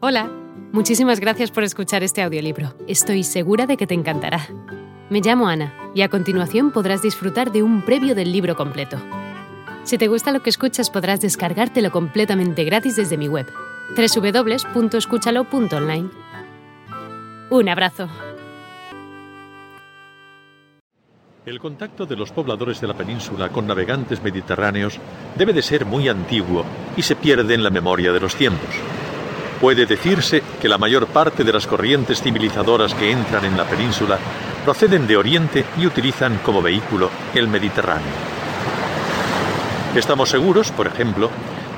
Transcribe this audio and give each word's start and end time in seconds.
Hola, 0.00 0.30
muchísimas 0.70 1.18
gracias 1.18 1.50
por 1.50 1.64
escuchar 1.64 2.04
este 2.04 2.22
audiolibro. 2.22 2.72
Estoy 2.86 3.24
segura 3.24 3.66
de 3.66 3.76
que 3.76 3.88
te 3.88 3.94
encantará. 3.94 4.46
Me 5.10 5.20
llamo 5.20 5.48
Ana 5.48 5.74
y 5.92 6.02
a 6.02 6.08
continuación 6.08 6.70
podrás 6.70 7.02
disfrutar 7.02 7.50
de 7.50 7.64
un 7.64 7.84
previo 7.84 8.14
del 8.14 8.30
libro 8.30 8.54
completo. 8.54 8.96
Si 9.82 9.98
te 9.98 10.06
gusta 10.06 10.30
lo 10.30 10.40
que 10.40 10.50
escuchas 10.50 10.88
podrás 10.88 11.20
descargártelo 11.20 11.90
completamente 11.90 12.62
gratis 12.62 12.94
desde 12.94 13.16
mi 13.16 13.26
web, 13.26 13.48
www.escúchalo.online. 13.96 16.10
Un 17.50 17.68
abrazo. 17.68 18.08
El 21.44 21.58
contacto 21.58 22.06
de 22.06 22.14
los 22.14 22.30
pobladores 22.30 22.80
de 22.80 22.86
la 22.86 22.94
península 22.94 23.48
con 23.48 23.66
navegantes 23.66 24.22
mediterráneos 24.22 25.00
debe 25.36 25.52
de 25.52 25.62
ser 25.62 25.86
muy 25.86 26.08
antiguo 26.08 26.64
y 26.96 27.02
se 27.02 27.16
pierde 27.16 27.54
en 27.54 27.64
la 27.64 27.70
memoria 27.70 28.12
de 28.12 28.20
los 28.20 28.36
tiempos. 28.36 28.76
Puede 29.60 29.86
decirse 29.86 30.42
que 30.60 30.68
la 30.68 30.78
mayor 30.78 31.08
parte 31.08 31.42
de 31.42 31.52
las 31.52 31.66
corrientes 31.66 32.22
civilizadoras 32.22 32.94
que 32.94 33.10
entran 33.10 33.44
en 33.44 33.56
la 33.56 33.64
península 33.64 34.18
proceden 34.64 35.06
de 35.06 35.16
Oriente 35.16 35.64
y 35.76 35.86
utilizan 35.86 36.38
como 36.44 36.62
vehículo 36.62 37.10
el 37.34 37.48
Mediterráneo. 37.48 38.12
Estamos 39.96 40.28
seguros, 40.28 40.70
por 40.70 40.86
ejemplo, 40.86 41.28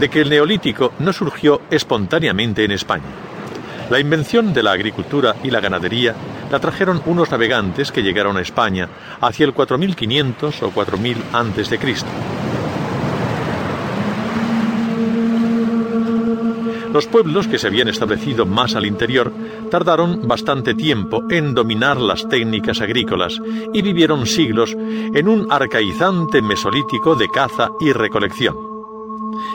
de 0.00 0.08
que 0.08 0.22
el 0.22 0.30
neolítico 0.30 0.92
no 0.98 1.12
surgió 1.12 1.62
espontáneamente 1.70 2.64
en 2.64 2.72
España. 2.72 3.04
La 3.90 4.00
invención 4.00 4.52
de 4.52 4.62
la 4.62 4.72
agricultura 4.72 5.36
y 5.44 5.50
la 5.50 5.60
ganadería 5.60 6.14
la 6.50 6.58
trajeron 6.58 7.00
unos 7.06 7.30
navegantes 7.30 7.92
que 7.92 8.02
llegaron 8.02 8.36
a 8.36 8.40
España 8.40 8.88
hacia 9.20 9.46
el 9.46 9.52
4500 9.52 10.62
o 10.62 10.70
4000 10.70 11.16
antes 11.32 11.70
de 11.70 11.78
Cristo. 11.78 12.08
Los 16.98 17.06
pueblos 17.06 17.46
que 17.46 17.60
se 17.60 17.68
habían 17.68 17.86
establecido 17.86 18.44
más 18.44 18.74
al 18.74 18.84
interior 18.84 19.32
tardaron 19.70 20.26
bastante 20.26 20.74
tiempo 20.74 21.22
en 21.30 21.54
dominar 21.54 21.96
las 21.96 22.28
técnicas 22.28 22.80
agrícolas 22.80 23.40
y 23.72 23.82
vivieron 23.82 24.26
siglos 24.26 24.74
en 24.76 25.28
un 25.28 25.46
arcaizante 25.48 26.42
mesolítico 26.42 27.14
de 27.14 27.28
caza 27.28 27.70
y 27.78 27.92
recolección. 27.92 28.56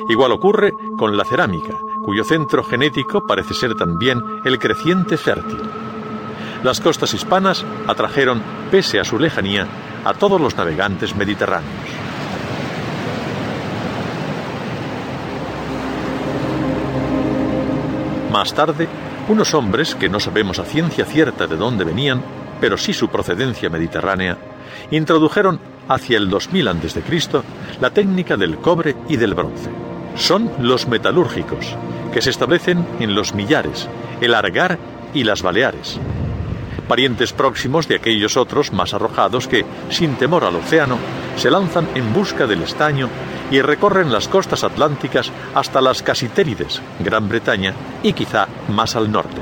Igual 0.07 0.31
ocurre 0.31 0.71
con 0.97 1.17
la 1.17 1.25
cerámica, 1.25 1.77
cuyo 2.05 2.23
centro 2.23 2.63
genético 2.63 3.27
parece 3.27 3.53
ser 3.53 3.75
también 3.75 4.21
el 4.45 4.57
creciente 4.57 5.17
fértil. 5.17 5.59
Las 6.63 6.79
costas 6.79 7.13
hispanas 7.13 7.65
atrajeron, 7.87 8.41
pese 8.71 9.01
a 9.01 9.03
su 9.03 9.19
lejanía, 9.19 9.67
a 10.05 10.13
todos 10.13 10.39
los 10.39 10.55
navegantes 10.55 11.13
mediterráneos. 11.13 12.02
Más 18.33 18.51
tarde, 18.55 18.87
unos 19.29 19.53
hombres 19.53 19.93
que 19.93 20.09
no 20.09 20.19
sabemos 20.19 20.57
a 20.57 20.65
ciencia 20.65 21.05
cierta 21.05 21.45
de 21.45 21.55
dónde 21.55 21.83
venían, 21.83 22.23
pero 22.59 22.79
sí 22.79 22.91
su 22.91 23.09
procedencia 23.09 23.69
mediterránea, 23.69 24.39
introdujeron 24.89 25.59
hacia 25.87 26.17
el 26.17 26.31
2000 26.31 26.67
a.C. 26.67 27.03
la 27.79 27.91
técnica 27.91 28.35
del 28.35 28.57
cobre 28.57 28.95
y 29.07 29.17
del 29.17 29.35
bronce. 29.35 29.69
Son 30.15 30.51
los 30.59 30.87
metalúrgicos, 30.87 31.75
que 32.11 32.23
se 32.23 32.31
establecen 32.31 32.83
en 32.99 33.13
los 33.13 33.35
Millares, 33.35 33.87
el 34.19 34.33
Argar 34.33 34.79
y 35.13 35.25
las 35.25 35.43
Baleares, 35.43 35.99
parientes 36.87 37.33
próximos 37.33 37.87
de 37.87 37.97
aquellos 37.97 38.35
otros 38.35 38.73
más 38.73 38.95
arrojados 38.95 39.47
que, 39.47 39.63
sin 39.91 40.15
temor 40.15 40.43
al 40.43 40.55
océano, 40.55 40.97
se 41.37 41.51
lanzan 41.51 41.87
en 41.93 42.11
busca 42.13 42.47
del 42.47 42.63
estaño 42.63 43.09
y 43.51 43.61
recorren 43.61 44.11
las 44.11 44.27
costas 44.27 44.63
atlánticas 44.63 45.31
hasta 45.53 45.81
las 45.81 46.01
Casitérides, 46.01 46.81
Gran 46.99 47.29
Bretaña 47.29 47.73
y 48.01 48.13
quizá 48.13 48.47
más 48.69 48.95
al 48.95 49.11
norte. 49.11 49.41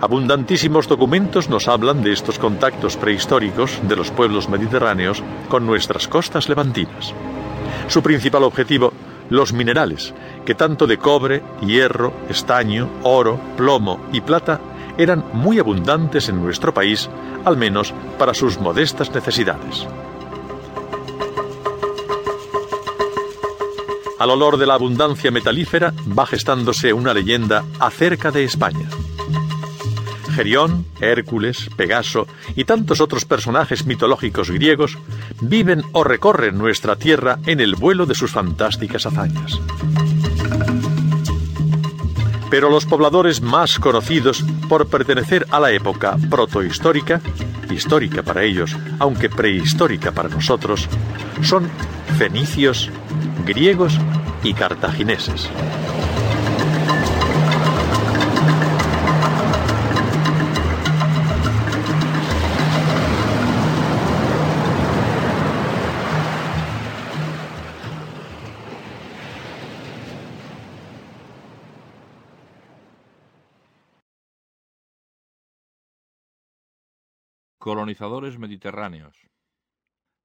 Abundantísimos 0.00 0.88
documentos 0.88 1.48
nos 1.48 1.68
hablan 1.68 2.02
de 2.02 2.12
estos 2.12 2.38
contactos 2.38 2.96
prehistóricos 2.96 3.80
de 3.88 3.96
los 3.96 4.10
pueblos 4.10 4.48
mediterráneos 4.48 5.22
con 5.48 5.64
nuestras 5.64 6.06
costas 6.06 6.48
levantinas. 6.50 7.14
Su 7.88 8.02
principal 8.02 8.42
objetivo, 8.42 8.92
los 9.30 9.52
minerales, 9.52 10.12
que 10.44 10.54
tanto 10.54 10.86
de 10.86 10.98
cobre, 10.98 11.42
hierro, 11.62 12.12
estaño, 12.28 12.88
oro, 13.02 13.40
plomo 13.56 13.98
y 14.12 14.20
plata 14.20 14.60
eran 14.98 15.24
muy 15.32 15.58
abundantes 15.58 16.28
en 16.28 16.42
nuestro 16.42 16.72
país, 16.74 17.08
al 17.44 17.56
menos 17.56 17.94
para 18.18 18.34
sus 18.34 18.58
modestas 18.60 19.12
necesidades. 19.14 19.86
Al 24.18 24.30
olor 24.30 24.56
de 24.56 24.66
la 24.66 24.74
abundancia 24.74 25.30
metalífera 25.30 25.92
va 26.18 26.26
gestándose 26.26 26.92
una 26.92 27.12
leyenda 27.12 27.64
acerca 27.78 28.30
de 28.30 28.44
España. 28.44 28.88
Gerión, 30.34 30.84
Hércules, 31.00 31.70
Pegaso 31.76 32.26
y 32.54 32.64
tantos 32.64 33.00
otros 33.00 33.24
personajes 33.24 33.86
mitológicos 33.86 34.50
griegos 34.50 34.98
viven 35.40 35.82
o 35.92 36.04
recorren 36.04 36.58
nuestra 36.58 36.96
tierra 36.96 37.38
en 37.46 37.60
el 37.60 37.74
vuelo 37.74 38.04
de 38.04 38.14
sus 38.14 38.32
fantásticas 38.32 39.06
hazañas. 39.06 39.58
Pero 42.50 42.70
los 42.70 42.86
pobladores 42.86 43.40
más 43.40 43.78
conocidos 43.78 44.44
por 44.68 44.86
pertenecer 44.88 45.46
a 45.50 45.58
la 45.58 45.72
época 45.72 46.16
protohistórica, 46.30 47.20
histórica 47.70 48.22
para 48.22 48.44
ellos, 48.44 48.76
aunque 48.98 49.28
prehistórica 49.28 50.12
para 50.12 50.28
nosotros, 50.28 50.88
son 51.42 51.68
fenicios, 52.18 52.90
griegos 53.44 53.98
y 54.42 54.54
cartagineses. 54.54 55.50
Colonizadores 77.58 78.38
mediterráneos. 78.38 79.16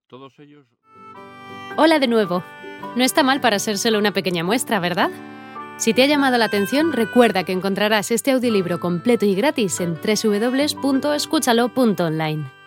Todos 0.05 0.37
ellos... 0.37 0.67
Hola 1.75 1.97
de 1.97 2.07
nuevo. 2.07 2.43
No 2.95 3.03
está 3.03 3.23
mal 3.23 3.41
para 3.41 3.59
ser 3.59 3.77
solo 3.77 3.99
una 3.99 4.11
pequeña 4.11 4.43
muestra, 4.43 4.79
¿verdad? 4.79 5.11
Si 5.77 5.93
te 5.93 6.03
ha 6.03 6.07
llamado 6.07 6.37
la 6.37 6.45
atención, 6.45 6.93
recuerda 6.93 7.43
que 7.43 7.53
encontrarás 7.53 8.11
este 8.11 8.29
audiolibro 8.31 8.79
completo 8.79 9.25
y 9.25 9.33
gratis 9.33 9.79
en 9.79 9.95
www.escúchalo.online. 9.95 12.60